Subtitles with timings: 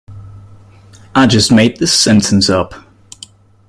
[1.13, 2.73] I just made this sentence up.